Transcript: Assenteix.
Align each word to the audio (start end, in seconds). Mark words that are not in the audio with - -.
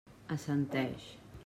Assenteix. 0.35 1.07